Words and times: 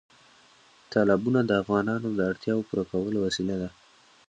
تالابونه 0.91 1.39
د 1.45 1.51
افغانانو 1.61 2.07
د 2.13 2.19
اړتیاوو 2.29 2.65
پوره 2.67 2.83
کولو 2.91 3.17
وسیله 3.25 3.55
ده. 3.61 3.69